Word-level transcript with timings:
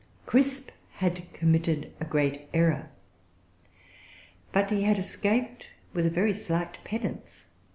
Crisp 0.25 0.71
had 0.93 1.31
committed 1.31 1.91
a 1.99 2.05
great 2.05 2.49
error; 2.55 2.89
but 4.51 4.71
he 4.71 4.81
had 4.81 4.97
escaped 4.97 5.67
with 5.93 6.07
a 6.07 6.09
very 6.09 6.33
slight 6.33 6.79
penance. 6.83 7.49